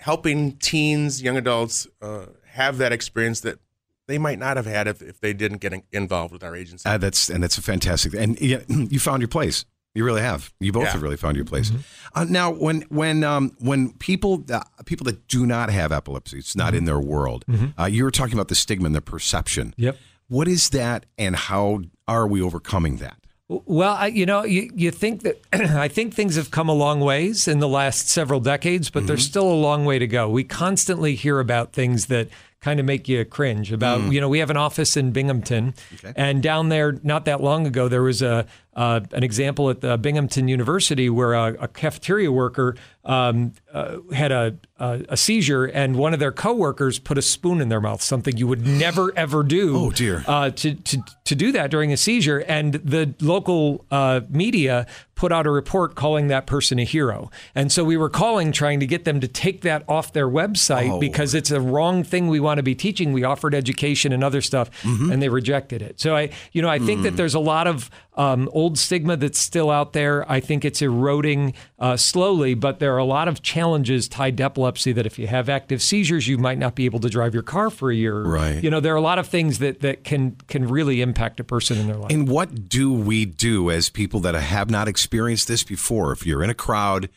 helping 0.00 0.52
teens, 0.58 1.22
young 1.22 1.36
adults 1.36 1.86
uh, 2.02 2.26
have 2.52 2.76
that 2.78 2.92
experience 2.92 3.40
that 3.40 3.58
they 4.06 4.18
might 4.18 4.38
not 4.38 4.56
have 4.56 4.66
had 4.66 4.86
if, 4.88 5.02
if 5.02 5.20
they 5.20 5.32
didn't 5.32 5.58
get 5.58 5.72
involved 5.92 6.32
with 6.32 6.42
our 6.44 6.54
agency. 6.56 6.88
Uh, 6.88 6.98
that's 6.98 7.28
and 7.30 7.42
that's 7.42 7.58
a 7.58 7.62
fantastic. 7.62 8.14
And 8.14 8.40
yeah, 8.40 8.60
you 8.68 8.98
found 8.98 9.22
your 9.22 9.28
place. 9.28 9.64
You 9.98 10.04
really 10.04 10.22
have. 10.22 10.52
You 10.60 10.70
both 10.72 10.84
Yeah. 10.84 10.92
have 10.92 11.02
really 11.02 11.16
found 11.16 11.34
your 11.36 11.44
place. 11.44 11.72
Uh, 12.14 12.24
now, 12.28 12.50
when 12.52 12.82
when 12.88 13.24
um, 13.24 13.56
when 13.58 13.92
people 13.94 14.44
uh, 14.50 14.60
people 14.86 15.04
that 15.06 15.26
do 15.28 15.44
not 15.44 15.70
have 15.70 15.90
epilepsy, 15.92 16.38
it's 16.38 16.54
not 16.56 16.72
in 16.74 16.84
their 16.84 17.00
world. 17.00 17.44
Uh, 17.78 17.84
you 17.86 18.04
were 18.04 18.10
talking 18.12 18.34
about 18.34 18.48
the 18.48 18.54
stigma 18.54 18.86
and 18.86 18.94
the 18.94 19.00
perception. 19.02 19.74
Yep. 19.76 19.96
What 20.28 20.46
is 20.46 20.70
that, 20.70 21.04
and 21.18 21.34
how 21.34 21.82
are 22.06 22.26
we 22.28 22.40
overcoming 22.40 22.98
that? 22.98 23.16
Well, 23.48 23.94
I, 23.94 24.08
you 24.08 24.26
know, 24.26 24.44
you, 24.44 24.70
you 24.74 24.90
think 24.90 25.22
that 25.22 25.40
I 25.52 25.88
think 25.88 26.12
things 26.14 26.36
have 26.36 26.50
come 26.50 26.68
a 26.68 26.74
long 26.74 27.00
ways 27.00 27.48
in 27.48 27.60
the 27.60 27.68
last 27.68 28.08
several 28.10 28.40
decades, 28.40 28.90
but 28.90 29.06
there's 29.06 29.24
still 29.24 29.50
a 29.50 29.54
long 29.68 29.86
way 29.86 29.98
to 29.98 30.06
go. 30.06 30.28
We 30.28 30.44
constantly 30.44 31.14
hear 31.14 31.40
about 31.40 31.72
things 31.72 32.06
that 32.06 32.28
kind 32.60 32.80
of 32.80 32.86
make 32.86 33.08
you 33.08 33.24
cringe 33.24 33.70
about, 33.72 34.00
you 34.12 34.20
know, 34.20 34.28
we 34.28 34.40
have 34.40 34.50
an 34.50 34.56
office 34.56 34.96
in 34.96 35.12
Binghamton, 35.12 35.74
and 36.16 36.42
down 36.42 36.68
there, 36.70 36.98
not 37.02 37.24
that 37.26 37.40
long 37.40 37.66
ago, 37.66 37.88
there 37.88 38.02
was 38.02 38.20
a 38.22 38.46
uh, 38.74 39.00
an 39.10 39.24
example 39.24 39.70
at 39.70 39.80
the 39.80 39.98
Binghamton 39.98 40.46
University 40.46 41.10
where 41.10 41.34
a, 41.34 41.56
a 41.62 41.66
cafeteria 41.68 42.30
worker 42.30 42.76
um, 43.04 43.52
uh, 43.72 43.98
had 44.14 44.30
a, 44.30 44.56
a, 44.78 45.04
a 45.08 45.16
seizure, 45.16 45.64
and 45.64 45.96
one 45.96 46.14
of 46.14 46.20
their 46.20 46.30
coworkers 46.30 47.00
put 47.00 47.18
a 47.18 47.22
spoon 47.22 47.60
in 47.60 47.70
their 47.70 47.80
mouth, 47.80 48.00
something 48.00 48.36
you 48.36 48.46
would 48.46 48.64
never 48.84 49.12
ever 49.16 49.42
do. 49.42 49.76
Oh, 49.76 49.90
dear. 49.90 50.24
Uh, 50.28 50.50
to, 50.50 50.74
to 50.74 51.02
to 51.24 51.34
do 51.34 51.50
that 51.52 51.70
during 51.70 51.92
a 51.92 51.96
seizure, 51.96 52.38
and 52.46 52.74
the 52.74 53.14
local 53.20 53.84
uh, 53.90 54.20
media 54.28 54.86
put 55.18 55.32
out 55.32 55.48
a 55.48 55.50
report 55.50 55.96
calling 55.96 56.28
that 56.28 56.46
person 56.46 56.78
a 56.78 56.84
hero. 56.84 57.28
And 57.52 57.72
so 57.72 57.82
we 57.82 57.96
were 57.96 58.08
calling, 58.08 58.52
trying 58.52 58.78
to 58.78 58.86
get 58.86 59.04
them 59.04 59.18
to 59.20 59.26
take 59.26 59.62
that 59.62 59.82
off 59.88 60.12
their 60.12 60.28
website 60.28 60.90
Oh. 60.92 61.00
because 61.00 61.34
it's 61.34 61.50
a 61.50 61.60
wrong 61.60 62.04
thing 62.04 62.28
we 62.28 62.38
want 62.38 62.58
to 62.58 62.62
be 62.62 62.76
teaching. 62.76 63.12
We 63.12 63.24
offered 63.24 63.52
education 63.52 64.12
and 64.12 64.22
other 64.22 64.40
stuff, 64.40 64.70
Mm-hmm. 64.84 65.10
and 65.10 65.20
they 65.20 65.28
rejected 65.28 65.82
it. 65.82 66.00
So 66.00 66.14
I, 66.14 66.30
you 66.52 66.62
know, 66.62 66.68
I 66.68 66.78
think 66.78 67.00
Mm. 67.00 67.02
that 67.02 67.16
there's 67.16 67.34
a 67.34 67.40
lot 67.40 67.66
of 67.66 67.90
um, 68.16 68.48
old 68.52 68.76
stigma 68.78 69.16
that's 69.16 69.38
still 69.38 69.70
out 69.70 69.92
there. 69.92 70.28
I 70.30 70.40
think 70.40 70.64
it's 70.64 70.82
eroding 70.82 71.54
uh, 71.78 71.96
slowly, 71.96 72.54
but 72.54 72.80
there 72.80 72.92
are 72.94 72.98
a 72.98 73.04
lot 73.04 73.28
of 73.28 73.42
challenges 73.42 74.08
tied 74.08 74.36
to 74.38 74.42
epilepsy. 74.44 74.92
That 74.92 75.06
if 75.06 75.20
you 75.20 75.28
have 75.28 75.48
active 75.48 75.80
seizures, 75.80 76.26
you 76.26 76.36
might 76.36 76.58
not 76.58 76.74
be 76.74 76.84
able 76.84 76.98
to 77.00 77.08
drive 77.08 77.32
your 77.32 77.44
car 77.44 77.70
for 77.70 77.92
a 77.92 77.94
year. 77.94 78.20
Right. 78.22 78.60
You 78.62 78.70
know, 78.70 78.80
there 78.80 78.92
are 78.92 78.96
a 78.96 79.00
lot 79.12 79.20
of 79.20 79.28
things 79.28 79.60
that 79.60 79.80
that 79.82 80.02
can 80.02 80.34
can 80.48 80.66
really 80.66 81.00
impact 81.00 81.38
a 81.38 81.44
person 81.44 81.78
in 81.78 81.86
their 81.86 81.94
life. 81.96 82.10
And 82.10 82.28
what 82.28 82.68
do 82.68 82.92
we 82.92 83.24
do 83.24 83.70
as 83.70 83.88
people 83.88 84.18
that 84.20 84.34
have 84.34 84.68
not 84.68 84.88
experienced 84.88 85.07
this 85.10 85.64
before? 85.64 86.12
If 86.12 86.26
you're 86.26 86.42
in 86.42 86.50
a 86.50 86.54
crowd 86.54 87.08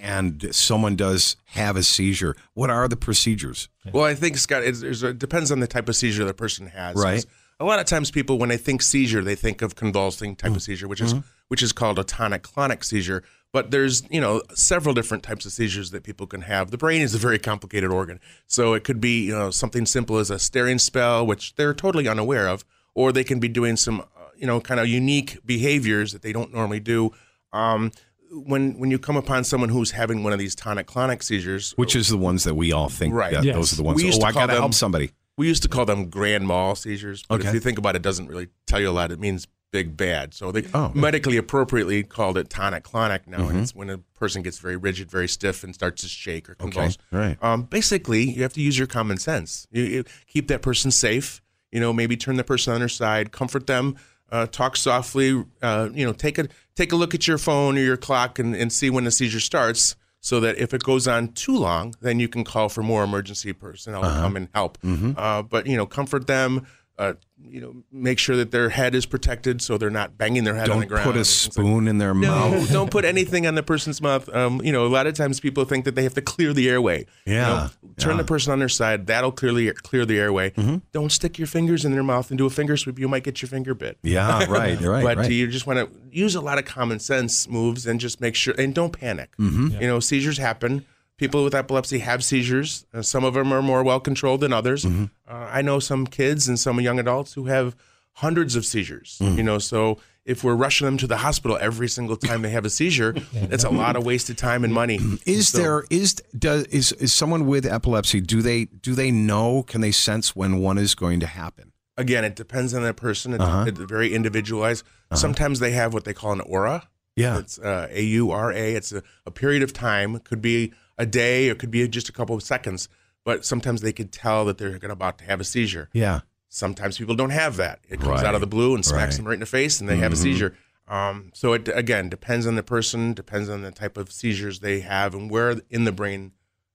and 0.00 0.54
someone 0.54 0.96
does 0.96 1.36
have 1.46 1.76
a 1.76 1.82
seizure, 1.82 2.36
what 2.52 2.70
are 2.70 2.88
the 2.88 2.96
procedures? 2.96 3.68
Well, 3.92 4.04
I 4.04 4.14
think 4.14 4.36
Scott, 4.36 4.62
it 4.64 5.18
depends 5.18 5.50
on 5.50 5.60
the 5.60 5.66
type 5.66 5.88
of 5.88 5.96
seizure 5.96 6.24
the 6.24 6.34
person 6.34 6.68
has. 6.68 6.96
Right. 6.96 7.24
A 7.60 7.64
lot 7.64 7.78
of 7.78 7.86
times, 7.86 8.10
people 8.10 8.38
when 8.38 8.48
they 8.48 8.56
think 8.56 8.82
seizure, 8.82 9.22
they 9.22 9.36
think 9.36 9.62
of 9.62 9.76
convulsing 9.76 10.34
type 10.34 10.50
of 10.50 10.56
mm-hmm. 10.56 10.60
seizure, 10.60 10.88
which 10.88 11.00
is 11.00 11.14
mm-hmm. 11.14 11.26
which 11.48 11.62
is 11.62 11.72
called 11.72 11.98
a 11.98 12.04
tonic-clonic 12.04 12.82
seizure. 12.82 13.22
But 13.52 13.70
there's 13.70 14.02
you 14.10 14.20
know 14.20 14.42
several 14.54 14.92
different 14.92 15.22
types 15.22 15.46
of 15.46 15.52
seizures 15.52 15.92
that 15.92 16.02
people 16.02 16.26
can 16.26 16.42
have. 16.42 16.72
The 16.72 16.78
brain 16.78 17.00
is 17.00 17.14
a 17.14 17.18
very 17.18 17.38
complicated 17.38 17.92
organ, 17.92 18.18
so 18.48 18.74
it 18.74 18.82
could 18.82 19.00
be 19.00 19.26
you 19.26 19.32
know 19.32 19.50
something 19.50 19.86
simple 19.86 20.18
as 20.18 20.30
a 20.30 20.38
staring 20.40 20.80
spell, 20.80 21.24
which 21.24 21.54
they're 21.54 21.74
totally 21.74 22.08
unaware 22.08 22.48
of, 22.48 22.64
or 22.94 23.12
they 23.12 23.22
can 23.22 23.38
be 23.38 23.48
doing 23.48 23.76
some 23.76 24.02
you 24.44 24.46
know 24.46 24.60
kind 24.60 24.78
of 24.78 24.86
unique 24.86 25.38
behaviors 25.46 26.12
that 26.12 26.20
they 26.20 26.30
don't 26.30 26.52
normally 26.52 26.78
do. 26.80 27.10
Um, 27.54 27.92
when 28.30 28.78
when 28.78 28.90
you 28.90 28.98
come 28.98 29.16
upon 29.16 29.42
someone 29.44 29.70
who's 29.70 29.92
having 29.92 30.22
one 30.22 30.34
of 30.34 30.38
these 30.38 30.54
tonic-clonic 30.54 31.22
seizures, 31.22 31.72
Which 31.76 31.96
is 31.96 32.08
the 32.08 32.18
ones 32.18 32.44
that 32.44 32.54
we 32.54 32.72
all 32.72 32.90
think 32.90 33.14
Right. 33.14 33.32
that 33.32 33.42
Yes. 33.44 33.54
those 33.56 33.72
are 33.72 33.76
the 33.76 33.82
ones. 33.84 33.96
We 33.96 34.04
used 34.04 34.18
Oh, 34.20 34.24
to 34.24 34.26
I 34.26 34.32
got 34.32 34.46
to 34.48 34.52
them- 34.52 34.60
help 34.60 34.74
somebody. 34.74 35.12
We 35.38 35.46
used 35.48 35.62
to 35.62 35.68
call 35.70 35.86
them 35.86 36.10
grand 36.10 36.46
mal 36.46 36.74
seizures, 36.76 37.24
but 37.26 37.36
Okay. 37.40 37.48
if 37.48 37.54
you 37.54 37.60
think 37.60 37.78
about 37.78 37.94
it, 37.94 38.00
it 38.00 38.02
doesn't 38.02 38.26
really 38.26 38.48
tell 38.66 38.80
you 38.80 38.90
a 38.90 38.92
lot. 38.92 39.10
It 39.12 39.18
means 39.18 39.46
big 39.72 39.96
bad. 39.96 40.34
So 40.34 40.52
they 40.52 40.64
Oh. 40.74 40.92
medically 40.94 41.38
appropriately 41.38 42.02
called 42.02 42.36
it 42.36 42.50
tonic 42.50 42.84
clonic 42.84 43.26
now, 43.26 43.38
Mm-hmm. 43.38 43.48
and 43.50 43.60
it's 43.60 43.74
when 43.74 43.88
a 43.88 43.98
person 44.20 44.42
gets 44.42 44.58
very 44.58 44.76
rigid, 44.76 45.10
very 45.10 45.26
stiff, 45.26 45.64
and 45.64 45.74
starts 45.74 46.02
to 46.02 46.08
shake 46.08 46.50
or 46.50 46.54
convulse. 46.54 46.98
right. 47.10 47.38
Um, 47.42 47.62
basically, 47.62 48.24
you 48.30 48.42
have 48.42 48.52
to 48.52 48.60
use 48.60 48.76
your 48.76 48.86
common 48.86 49.16
sense. 49.16 49.66
You, 49.72 49.82
you 49.84 50.04
keep 50.26 50.48
that 50.48 50.60
person 50.60 50.90
safe. 50.90 51.40
You 51.72 51.80
know, 51.80 51.92
maybe 51.92 52.16
turn 52.16 52.36
the 52.36 52.44
person 52.44 52.72
on 52.72 52.78
their 52.80 52.88
side, 52.88 53.32
comfort 53.32 53.66
them, 53.66 53.96
uh, 54.30 54.46
talk 54.46 54.76
softly. 54.76 55.44
Uh, 55.62 55.88
you 55.92 56.04
know, 56.04 56.12
take 56.12 56.38
a 56.38 56.48
take 56.76 56.92
a 56.92 56.96
look 56.96 57.14
at 57.14 57.26
your 57.28 57.38
phone 57.38 57.76
or 57.78 57.82
your 57.82 57.96
clock 57.96 58.38
and, 58.38 58.54
and 58.54 58.72
see 58.72 58.90
when 58.90 59.04
the 59.04 59.10
seizure 59.10 59.40
starts. 59.40 59.96
So 60.20 60.40
that 60.40 60.56
if 60.56 60.72
it 60.72 60.82
goes 60.82 61.06
on 61.06 61.32
too 61.32 61.54
long, 61.54 61.94
then 62.00 62.18
you 62.18 62.28
can 62.28 62.44
call 62.44 62.70
for 62.70 62.82
more 62.82 63.04
emergency 63.04 63.52
personnel 63.52 64.00
to 64.00 64.08
come 64.08 64.36
and 64.36 64.48
help. 64.54 64.78
Uh, 65.18 65.42
but 65.42 65.66
you 65.66 65.76
know, 65.76 65.84
comfort 65.84 66.26
them. 66.26 66.66
Uh, 66.96 67.14
you 67.42 67.60
know, 67.60 67.74
make 67.90 68.20
sure 68.20 68.36
that 68.36 68.52
their 68.52 68.68
head 68.68 68.94
is 68.94 69.04
protected 69.04 69.60
so 69.60 69.76
they're 69.76 69.90
not 69.90 70.16
banging 70.16 70.44
their 70.44 70.54
head 70.54 70.70
on 70.70 70.78
the 70.78 70.86
ground. 70.86 71.04
Don't 71.04 71.12
put 71.14 71.20
a 71.20 71.24
things 71.24 71.46
like 71.46 71.52
spoon 71.52 71.88
in 71.88 71.98
their 71.98 72.14
mouth. 72.14 72.52
no, 72.52 72.66
don't 72.72 72.90
put 72.90 73.04
anything 73.04 73.46
on 73.48 73.56
the 73.56 73.64
person's 73.64 74.00
mouth. 74.00 74.28
Um, 74.32 74.60
you 74.62 74.70
know, 74.70 74.86
a 74.86 74.88
lot 74.88 75.08
of 75.08 75.14
times 75.14 75.40
people 75.40 75.64
think 75.64 75.84
that 75.86 75.96
they 75.96 76.04
have 76.04 76.14
to 76.14 76.22
clear 76.22 76.52
the 76.52 76.70
airway. 76.70 77.00
You 77.26 77.34
Yeah, 77.34 77.70
know, 77.82 77.88
turn 77.98 78.16
the 78.16 78.22
person 78.24 78.52
on 78.52 78.60
their 78.60 78.68
side. 78.68 79.08
That'll 79.08 79.32
clearly 79.32 79.70
clear 79.72 80.06
the 80.06 80.18
airway. 80.20 80.50
Mm-hmm. 80.50 80.76
Don't 80.92 81.10
stick 81.10 81.36
your 81.36 81.48
fingers 81.48 81.84
in 81.84 81.90
their 81.92 82.04
mouth 82.04 82.30
and 82.30 82.38
do 82.38 82.46
a 82.46 82.50
finger 82.50 82.76
sweep. 82.76 83.00
You 83.00 83.08
might 83.08 83.24
get 83.24 83.42
your 83.42 83.48
finger 83.48 83.74
bit. 83.74 83.98
Yeah, 84.02 84.44
right, 84.44 84.80
right, 84.80 85.02
but 85.02 85.16
right. 85.18 85.30
you 85.30 85.48
just 85.48 85.66
want 85.66 85.80
to 85.80 85.90
use 86.16 86.36
a 86.36 86.40
lot 86.40 86.58
of 86.58 86.64
common 86.64 87.00
sense 87.00 87.48
moves 87.48 87.86
and 87.86 87.98
just 87.98 88.20
make 88.20 88.36
sure 88.36 88.54
and 88.56 88.72
don't 88.72 88.92
panic. 88.92 89.36
Mm-hmm. 89.36 89.80
You 89.82 89.88
know, 89.88 89.98
seizures 89.98 90.38
happen. 90.38 90.86
People 91.16 91.44
with 91.44 91.54
epilepsy 91.54 92.00
have 92.00 92.24
seizures. 92.24 92.86
Uh, 92.92 93.00
some 93.02 93.22
of 93.24 93.34
them 93.34 93.52
are 93.52 93.62
more 93.62 93.82
well 93.84 94.00
controlled 94.00 94.40
than 94.40 94.52
others. 94.52 94.84
Mm-hmm. 94.84 95.04
Uh, 95.28 95.48
I 95.50 95.62
know 95.62 95.78
some 95.78 96.06
kids 96.06 96.48
and 96.48 96.58
some 96.58 96.80
young 96.80 96.98
adults 96.98 97.34
who 97.34 97.44
have 97.46 97.76
hundreds 98.14 98.56
of 98.56 98.64
seizures. 98.64 99.18
Mm. 99.22 99.36
You 99.36 99.42
know, 99.44 99.58
so 99.58 99.98
if 100.24 100.42
we're 100.42 100.54
rushing 100.56 100.86
them 100.86 100.96
to 100.98 101.06
the 101.06 101.18
hospital 101.18 101.56
every 101.60 101.88
single 101.88 102.16
time 102.16 102.42
they 102.42 102.50
have 102.50 102.64
a 102.64 102.70
seizure, 102.70 103.12
that's 103.32 103.62
a 103.64 103.70
lot 103.70 103.94
of 103.94 104.04
wasted 104.04 104.38
time 104.38 104.64
and 104.64 104.72
money. 104.74 104.98
Is 105.26 105.48
So- 105.48 105.58
there 105.58 105.84
is 105.90 106.14
does 106.36 106.64
is 106.64 106.90
is 106.92 107.12
someone 107.12 107.46
with 107.46 107.64
epilepsy? 107.64 108.20
Do 108.20 108.42
they 108.42 108.64
do 108.64 108.94
they 108.94 109.10
know? 109.12 109.62
Can 109.62 109.80
they 109.82 109.92
sense 109.92 110.34
when 110.34 110.58
one 110.58 110.78
is 110.78 110.94
going 110.94 111.20
to 111.20 111.26
happen? 111.26 111.72
again? 111.96 112.24
It 112.24 112.34
depends 112.34 112.74
on 112.74 112.82
the 112.82 112.92
person. 112.92 113.34
It's, 113.34 113.42
Uh-huh. 113.42 113.66
it's 113.68 113.78
very 113.78 114.12
individualized. 114.12 114.84
Sometimes 115.14 115.60
they 115.60 115.70
have 115.70 115.94
what 115.94 116.04
they 116.04 116.12
call 116.14 116.32
an 116.32 116.40
aura. 116.40 116.88
Yeah. 117.14 117.38
It's 117.38 117.56
uh, 117.60 117.86
A 117.92 118.02
U 118.02 118.32
R 118.32 118.50
A. 118.52 118.74
It's 118.74 118.90
a, 118.90 119.00
a 119.24 119.30
period 119.30 119.62
of 119.62 119.72
time. 119.72 120.18
Could 120.18 120.42
be 120.42 120.72
a 120.98 121.06
day. 121.06 121.48
It 121.48 121.58
could 121.58 121.70
be 121.70 121.86
just 121.88 122.08
a 122.08 122.12
couple 122.12 122.34
of 122.36 122.42
seconds. 122.42 122.88
But 123.24 123.44
sometimes 123.44 123.80
they 123.80 123.92
could 123.92 124.12
tell 124.12 124.44
that 124.44 124.58
they're 124.58 124.78
going 124.78 124.90
about 124.90 125.16
to 125.18 125.24
have 125.24 125.40
a 125.40 125.44
seizure. 125.44 125.88
Yeah. 125.94 126.20
Sometimes 126.50 126.98
people 126.98 127.14
don't 127.14 127.30
have 127.30 127.56
that. 127.56 127.80
It 127.88 127.98
comes 128.00 128.10
Right. 128.20 128.24
out 128.26 128.34
of 128.34 128.40
the 128.42 128.46
blue 128.46 128.74
and 128.74 128.84
smacks 128.84 128.94
Right. 129.00 129.08
Mm-hmm. 129.08 129.16
them 129.16 129.26
right 129.28 129.34
in 129.34 129.40
the 129.40 129.46
face, 129.46 129.80
and 129.80 129.88
they 129.88 129.96
have 129.96 130.12
a 130.12 130.16
seizure. 130.16 130.54
Um, 130.86 131.30
so 131.32 131.54
it 131.54 131.66
again 131.74 132.10
depends 132.10 132.46
on 132.46 132.54
the 132.56 132.62
person, 132.62 133.14
depends 133.14 133.48
on 133.48 133.62
the 133.62 133.70
type 133.70 133.96
of 133.96 134.12
seizures 134.12 134.60
they 134.60 134.80
have, 134.80 135.14
and 135.14 135.30
where 135.30 135.56
in 135.70 135.84
the 135.84 135.92
brain 135.92 136.32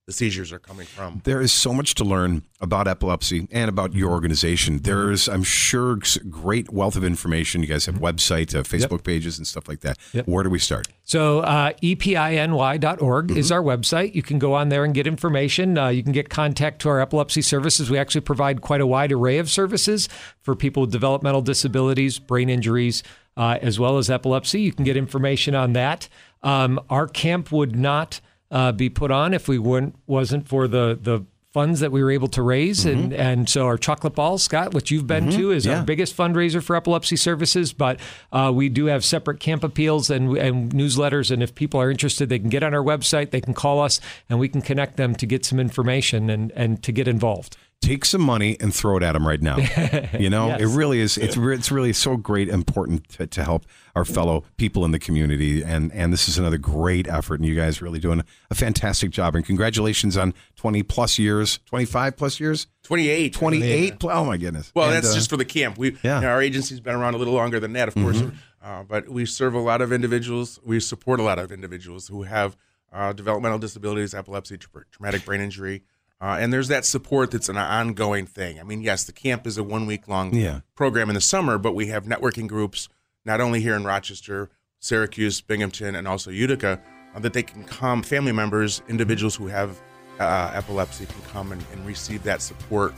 the 0.10 0.14
seizures 0.14 0.52
are 0.52 0.58
coming 0.58 0.88
from. 0.88 1.22
There 1.24 1.40
is 1.40 1.52
so 1.54 1.72
much 1.72 1.94
to 1.94 2.04
learn 2.04 2.42
about 2.60 2.88
epilepsy 2.88 3.48
and 3.52 3.70
about 3.70 3.94
your 3.94 4.10
organization. 4.10 4.80
There's, 4.80 5.30
I'm 5.30 5.44
sure, 5.44 6.00
great 6.32 6.74
wealth 6.74 6.96
of 6.96 7.04
information. 7.04 7.62
You 7.62 7.68
guys 7.68 7.86
have 7.86 7.96
website, 8.00 8.56
uh, 8.56 8.64
Facebook 8.64 9.04
pages, 9.04 9.38
and 9.38 9.46
stuff 9.46 9.68
like 9.68 9.82
that. 9.82 9.98
Yep. 10.14 10.28
Where 10.28 10.44
do 10.44 10.50
we 10.50 10.58
start? 10.58 10.88
So 11.04 11.42
uh, 11.42 11.74
epiny.org 11.84 13.28
Mm-hmm. 13.28 13.38
is 13.38 13.52
our 13.52 13.62
website. 13.62 14.16
You 14.16 14.24
can 14.24 14.40
go 14.40 14.54
on 14.56 14.70
there 14.70 14.84
and 14.84 14.94
get 14.96 15.06
information. 15.06 15.78
Uh, 15.78 15.90
you 15.90 16.02
can 16.02 16.12
get 16.12 16.30
contact 16.30 16.82
to 16.82 16.90
our 16.90 17.00
epilepsy 17.00 17.44
services. 17.44 17.92
We 17.92 18.00
actually 18.00 18.22
provide 18.22 18.62
quite 18.62 18.82
a 18.82 18.88
wide 18.88 19.12
array 19.12 19.38
of 19.38 19.48
services 19.50 20.10
for 20.42 20.56
people 20.56 20.82
with 20.82 20.92
developmental 20.92 21.42
disabilities, 21.44 22.18
brain 22.18 22.50
injuries, 22.50 23.04
uh, 23.38 23.60
as 23.62 23.80
well 23.80 23.98
as 24.00 24.10
epilepsy. 24.10 24.62
You 24.62 24.72
can 24.72 24.86
get 24.86 24.98
information 24.98 25.54
on 25.54 25.74
that. 25.74 26.10
Um, 26.42 26.80
our 26.90 27.08
camp 27.08 27.52
would 27.52 27.76
not 27.76 28.22
uh, 28.52 28.72
be 28.72 28.90
put 28.90 29.12
on 29.12 29.34
if 29.34 29.48
we 29.48 29.58
weren't 29.60 29.96
wasn't 30.08 30.48
for 30.48 30.68
the 30.68 30.98
the 31.02 31.26
funds 31.52 31.80
that 31.80 31.92
we 31.92 32.04
were 32.04 32.12
able 32.12 32.28
to 32.28 32.44
raise. 32.44 32.86
And 32.86 33.12
and 33.12 33.50
so 33.50 33.66
our 33.66 33.78
chocolate 33.78 34.14
ball, 34.14 34.38
scott 34.38 34.72
which 34.74 34.92
you've 34.92 35.08
been 35.08 35.32
to 35.32 35.50
is 35.52 35.66
Yeah. 35.66 35.80
our 35.80 35.84
biggest 35.84 36.16
fundraiser 36.16 36.62
for 36.62 36.76
epilepsy 36.76 37.16
services. 37.16 37.74
But 37.74 38.00
uh, 38.32 38.52
we 38.54 38.70
do 38.70 38.86
have 38.86 39.04
separate 39.04 39.40
camp 39.40 39.64
appeals 39.64 40.12
and, 40.12 40.38
and 40.38 40.72
newsletters. 40.72 41.32
And 41.32 41.42
if 41.42 41.56
people 41.56 41.82
are 41.82 41.90
interested 41.90 42.30
they 42.30 42.38
can 42.38 42.50
get 42.50 42.62
on 42.62 42.74
our 42.76 42.84
website 42.84 43.32
they 43.32 43.42
can 43.42 43.56
call 43.56 43.82
us 43.82 44.00
and 44.30 44.40
we 44.40 44.48
can 44.48 44.62
connect 44.62 44.98
them 44.98 45.16
to 45.16 45.26
get 45.26 45.44
some 45.44 45.60
information 45.60 46.30
and 46.30 46.52
and 46.56 46.84
to 46.84 46.92
get 46.92 47.08
involved 47.08 47.58
Take 47.82 48.04
some 48.04 48.22
money 48.22 48.58
and 48.60 48.76
throw 48.76 48.98
it 48.98 49.04
at 49.04 49.14
them 49.14 49.26
right 49.28 49.42
now. 49.42 49.58
You 50.20 50.30
know, 50.30 50.48
Yes. 50.50 50.62
it 50.62 50.66
really 50.68 51.00
is. 51.00 51.18
It's 51.18 51.38
re- 51.46 51.56
it's 51.56 51.72
really 51.72 51.94
so 51.94 52.18
great, 52.18 52.50
important 52.50 53.08
to, 53.10 53.26
to 53.28 53.44
help 53.44 53.66
our 53.96 54.04
fellow 54.04 54.44
people 54.58 54.84
in 54.86 54.92
the 54.92 55.00
community, 55.00 55.64
and 55.64 55.92
and 55.94 56.12
this 56.12 56.28
is 56.28 56.38
another 56.38 56.58
great 56.58 57.08
effort, 57.08 57.36
and 57.36 57.46
you 57.46 57.56
guys 57.56 57.82
really 57.82 58.00
doing 58.00 58.24
a 58.52 58.56
fantastic 58.56 59.12
job. 59.12 59.36
And 59.36 59.46
congratulations 59.46 60.18
on 60.18 60.34
twenty 60.56 60.84
plus 60.84 61.18
years, 61.18 61.60
twenty 61.66 61.86
five 61.86 62.18
plus 62.18 62.40
years, 62.40 62.68
28. 62.84 63.34
twenty 63.34 63.64
eight. 63.64 63.96
Oh 64.04 64.26
my 64.26 64.36
goodness! 64.38 64.72
Well, 64.76 64.88
And, 64.88 64.96
that's 64.96 65.12
uh, 65.12 65.16
just 65.16 65.30
for 65.30 65.38
the 65.38 65.46
camp. 65.46 65.78
We 65.78 65.92
Yeah. 65.92 65.96
Mm-hmm. 65.96 66.08
you 66.16 66.22
know, 66.22 66.28
our 66.34 66.42
agency's 66.42 66.80
been 66.82 66.96
around 66.96 67.14
a 67.14 67.18
little 67.18 67.34
longer 67.34 67.60
than 67.62 67.74
that, 67.74 67.88
of 67.88 67.94
course, 67.96 68.22
uh, 68.62 68.84
but 68.84 69.08
we 69.10 69.26
serve 69.26 69.54
a 69.54 69.60
lot 69.60 69.82
of 69.82 69.94
individuals. 69.94 70.60
We 70.66 70.80
support 70.82 71.20
a 71.22 71.24
lot 71.24 71.40
of 71.40 71.52
individuals 71.52 72.08
who 72.10 72.24
have 72.24 72.58
uh, 72.92 73.14
developmental 73.14 73.58
disabilities, 73.60 74.14
epilepsy, 74.14 74.58
tra- 74.58 74.84
traumatic 74.92 75.24
brain 75.24 75.40
injury, 75.42 75.84
uh, 76.22 76.38
and 76.40 76.52
there's 76.52 76.68
that 76.68 76.86
support 76.86 77.32
that's 77.32 77.50
an 77.50 77.58
ongoing 77.58 78.26
thing. 78.26 78.60
I 78.60 78.64
mean, 78.64 78.82
yes, 78.82 79.04
the 79.06 79.12
camp 79.14 79.48
is 79.48 79.58
a 79.58 79.64
one 79.64 79.86
week 79.86 80.08
long 80.08 80.34
Yeah. 80.34 80.62
program 80.76 81.10
in 81.10 81.16
the 81.16 81.22
summer, 81.22 81.58
but 81.58 81.74
we 81.74 81.88
have 81.88 82.06
networking 82.06 82.48
groups 82.48 82.90
not 83.26 83.40
only 83.42 83.62
here 83.62 83.76
in 83.76 83.84
Rochester, 83.84 84.50
Syracuse, 84.80 85.42
Binghamton, 85.42 85.96
and 85.96 86.08
also 86.08 86.32
Utica 86.32 86.80
uh, 87.16 87.20
that 87.20 87.34
they 87.34 87.44
can 87.44 87.64
come. 87.66 88.02
Family 88.04 88.32
members, 88.32 88.82
individuals 88.88 89.36
who 89.36 89.48
have 89.48 89.80
uh, 90.20 90.52
epilepsy 90.54 91.06
can 91.06 91.22
come 91.32 91.52
and, 91.52 91.64
and 91.74 91.86
receive 91.86 92.24
that 92.24 92.42
support 92.42 92.94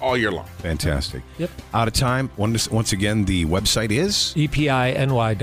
all 0.00 0.16
year 0.16 0.30
long. 0.30 0.46
fantastic. 0.58 1.22
Yep. 1.38 1.50
Out 1.74 1.88
of 1.88 1.94
time. 1.94 2.30
Once 2.36 2.70
once 2.70 2.92
again, 2.92 3.24
the 3.24 3.44
website 3.46 3.90
is. 3.90 4.32
Epiny.org 4.36 5.38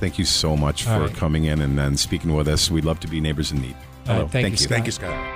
Thank 0.00 0.18
you 0.18 0.24
so 0.26 0.54
much 0.56 0.86
All 0.86 0.98
for 0.98 1.06
right. 1.06 1.16
coming 1.16 1.44
in 1.44 1.60
and 1.62 1.78
then 1.78 1.96
speaking 1.96 2.34
with 2.34 2.46
us. 2.48 2.70
We'd 2.70 2.84
love 2.84 3.00
to 3.00 3.08
be 3.08 3.20
neighbors 3.20 3.52
in 3.52 3.60
need. 3.62 3.74
All 3.74 3.80
right, 4.12 4.16
Hello. 4.16 4.28
thank 4.28 4.50
you, 4.50 4.56
Scott. 4.58 4.68
Thank 4.70 4.86
you, 4.86 4.92
Scott. 4.92 5.35